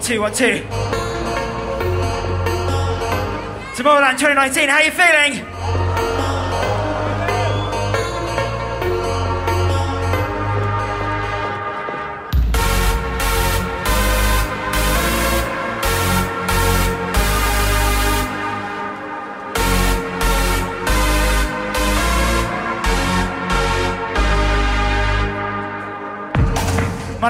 two, 0.00 0.20
one, 0.20 0.32
two. 0.32 0.64
Tomorrowland 3.76 4.18
2019, 4.18 4.68
how 4.68 4.76
are 4.76 4.82
you 4.82 4.90
feeling? 4.90 5.49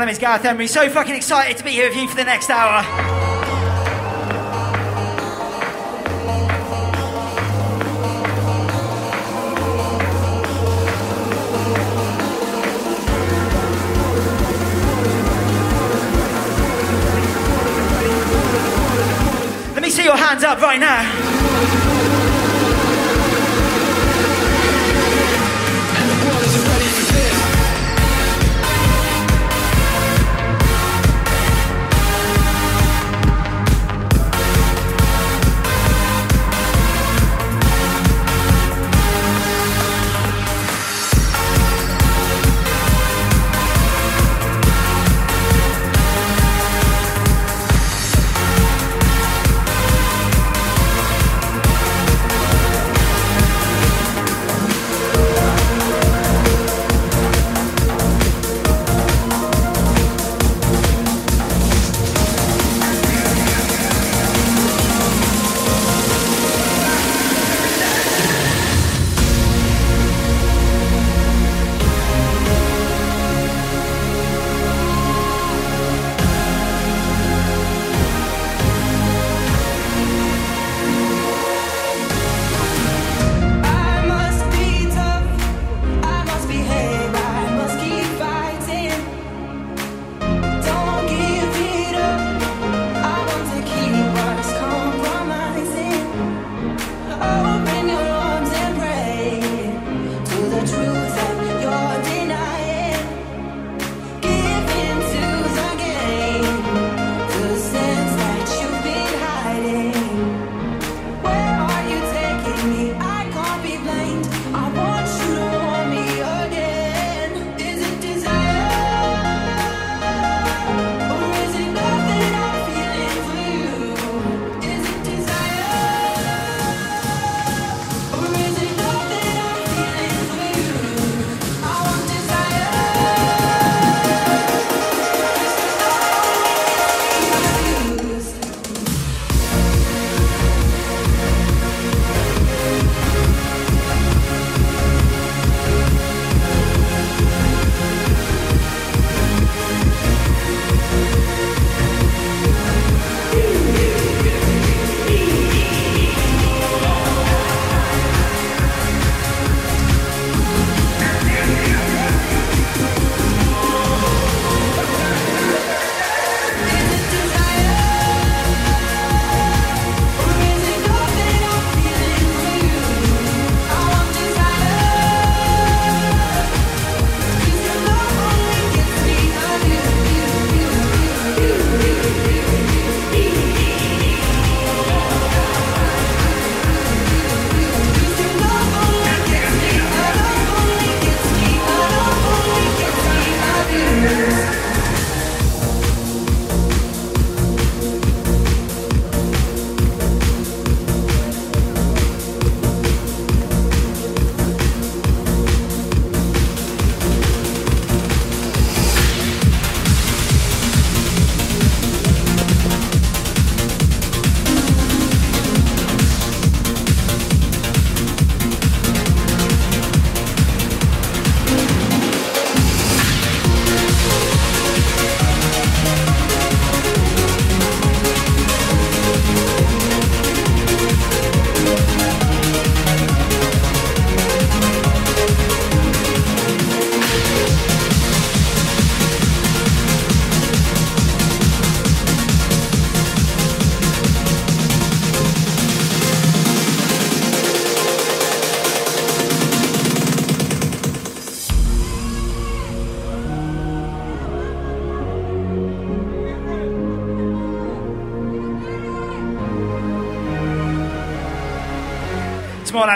My 0.01 0.07
name 0.07 0.13
is 0.13 0.19
Gareth 0.19 0.47
Emery. 0.47 0.67
So 0.67 0.89
fucking 0.89 1.15
excited 1.15 1.59
to 1.59 1.63
be 1.63 1.73
here 1.73 1.87
with 1.87 1.99
you 1.99 2.09
for 2.09 2.17
the 2.17 2.25
next 2.25 2.49
hour. 2.49 2.81
Let 19.75 19.83
me 19.83 19.91
see 19.91 20.05
your 20.05 20.17
hands 20.17 20.45
up 20.45 20.63
right 20.63 20.81
now. 20.81 21.30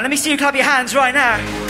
Let 0.04 0.10
me 0.10 0.18
see 0.18 0.30
you 0.30 0.36
clap 0.36 0.54
your 0.54 0.64
hands 0.64 0.94
right 0.94 1.14
now. 1.14 1.63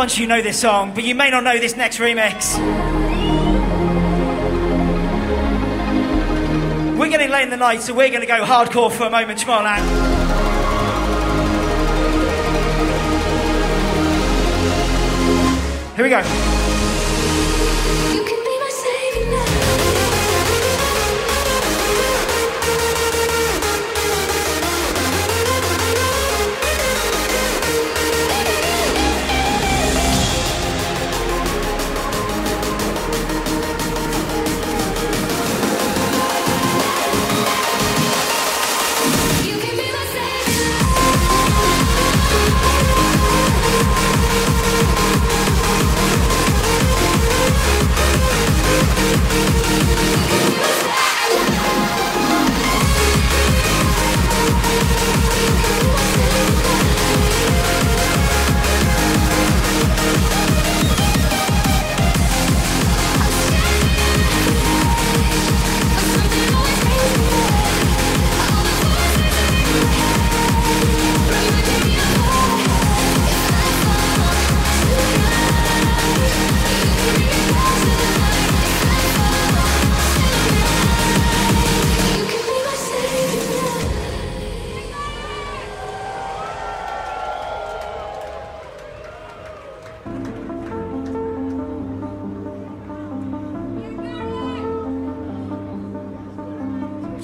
Bunch 0.00 0.14
of 0.14 0.18
you 0.18 0.26
know 0.26 0.42
this 0.42 0.60
song, 0.60 0.92
but 0.94 1.04
you 1.04 1.14
may 1.14 1.30
not 1.30 1.44
know 1.44 1.58
this 1.58 1.76
next 1.76 1.98
remix. 1.98 2.58
We're 6.98 7.08
getting 7.08 7.30
late 7.30 7.44
in 7.44 7.50
the 7.50 7.56
night, 7.56 7.80
so 7.82 7.94
we're 7.94 8.08
going 8.08 8.20
to 8.20 8.26
go 8.26 8.44
hardcore 8.44 8.90
for 8.90 9.04
a 9.04 9.10
moment, 9.10 9.38
Tomorrowland. 9.38 9.84
Here 15.94 16.04
we 16.04 16.10
go. 16.10 16.49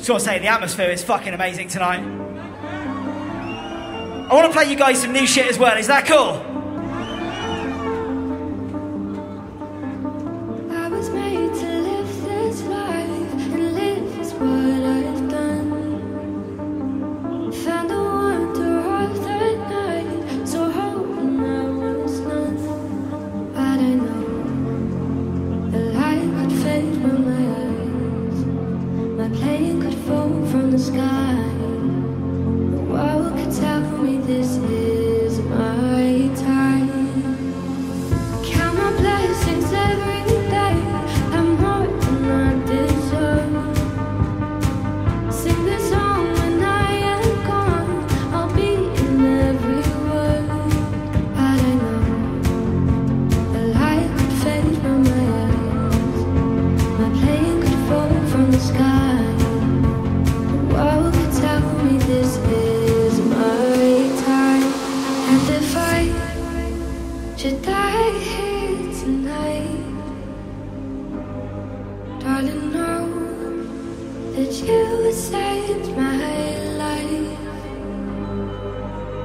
Just 0.07 0.13
want 0.13 0.23
to 0.23 0.31
say, 0.31 0.39
the 0.39 0.47
atmosphere 0.47 0.91
is 0.91 1.03
fucking 1.03 1.35
amazing 1.35 1.67
tonight. 1.67 1.99
I 4.31 4.33
wanna 4.33 4.53
play 4.53 4.71
you 4.71 4.77
guys 4.77 5.03
some 5.03 5.13
new 5.13 5.27
shit 5.27 5.49
as 5.49 5.59
well. 5.59 5.77
Is 5.77 5.89
that 5.89 6.07
cool? 6.07 6.46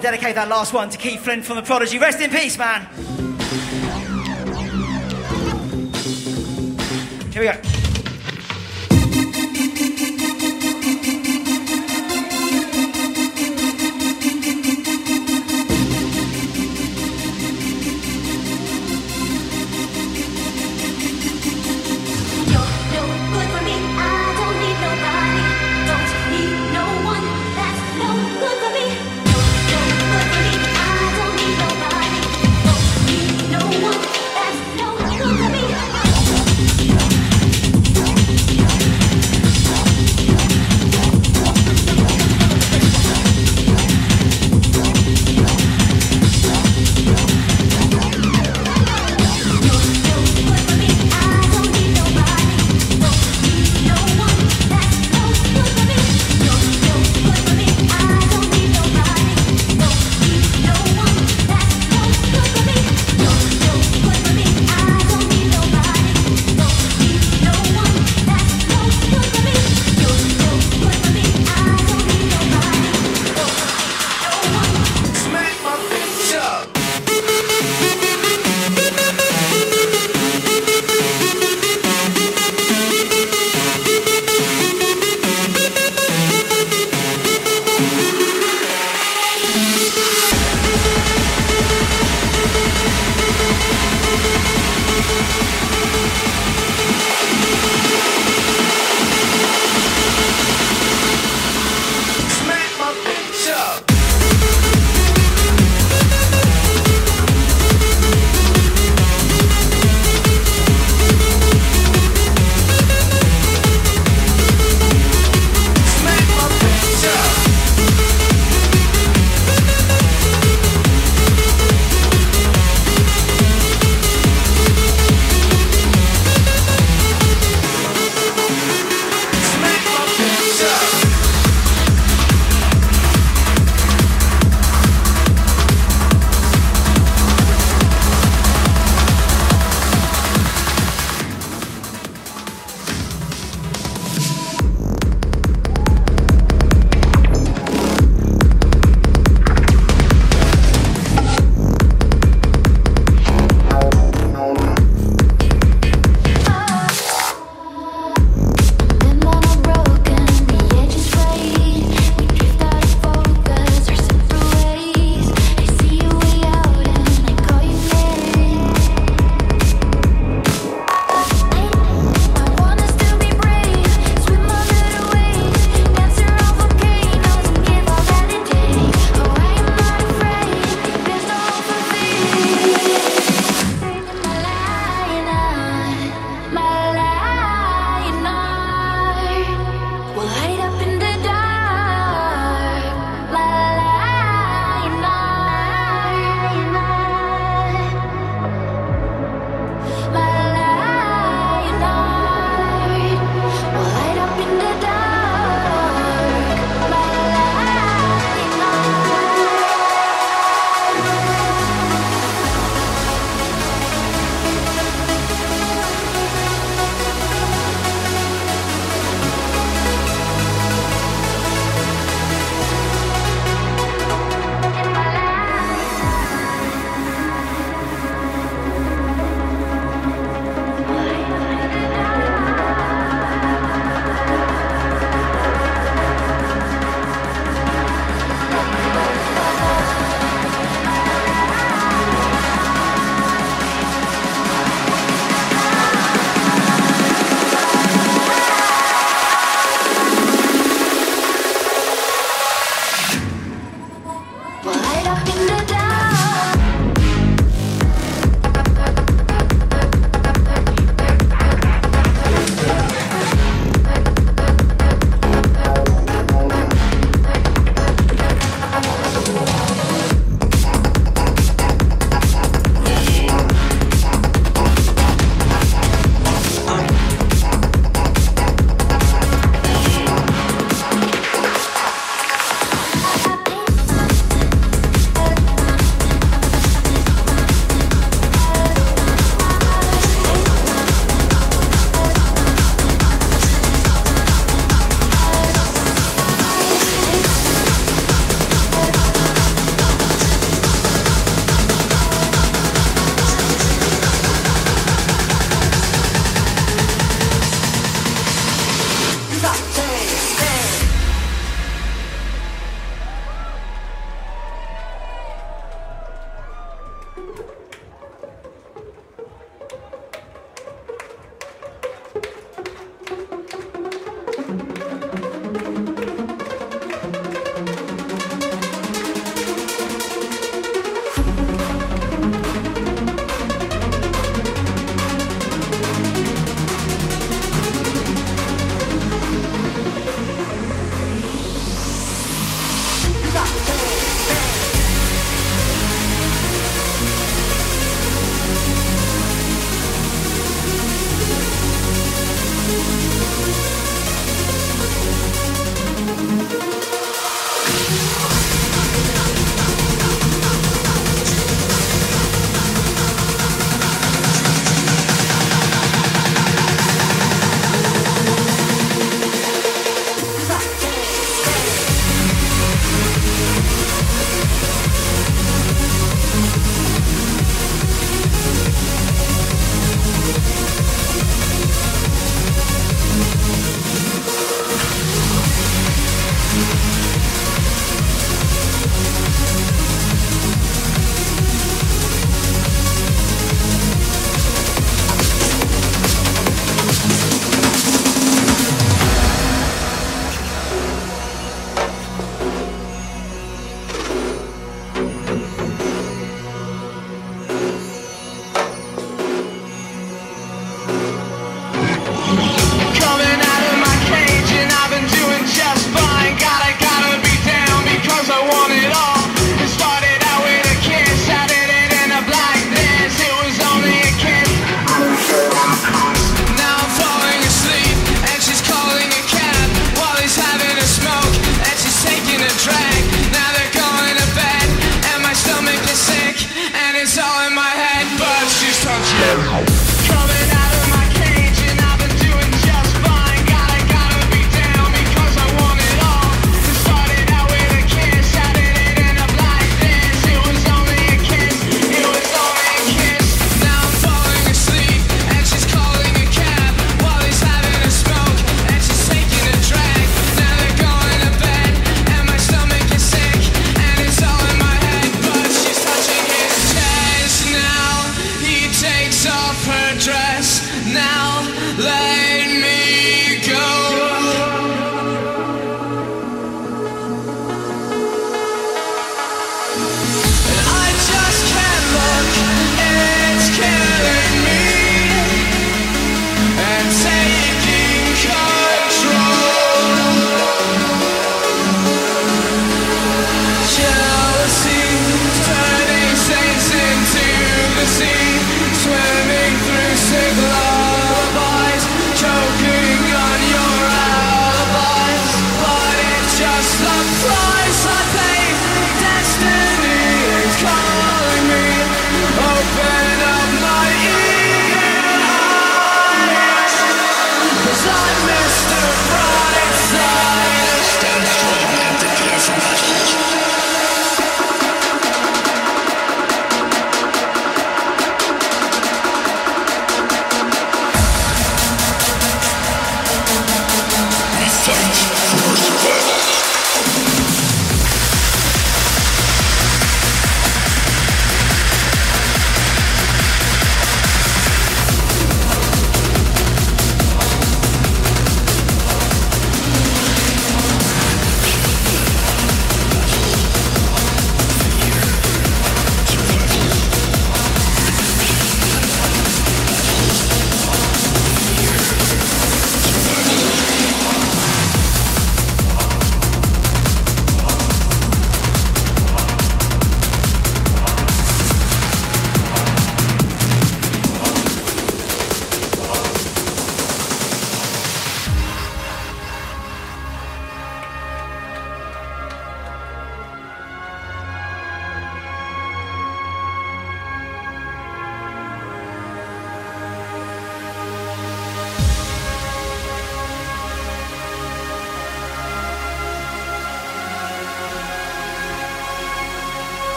to 0.00 0.06
dedicate 0.06 0.34
that 0.34 0.48
last 0.48 0.72
one 0.72 0.88
to 0.88 0.98
Keith 0.98 1.20
Flint 1.20 1.44
from 1.44 1.56
The 1.56 1.62
Prodigy. 1.62 1.98
Rest 1.98 2.20
in 2.20 2.30
peace, 2.30 2.56
man. 2.56 2.86
Here 7.32 7.42
we 7.42 7.48
go. 7.48 7.69